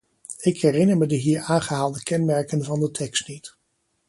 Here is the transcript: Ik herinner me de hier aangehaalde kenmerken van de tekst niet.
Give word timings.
Ik 0.39 0.61
herinner 0.61 0.97
me 0.97 1.05
de 1.05 1.15
hier 1.15 1.41
aangehaalde 1.41 2.03
kenmerken 2.03 2.63
van 2.63 2.79
de 2.79 2.91
tekst 2.91 3.27
niet. 3.27 3.55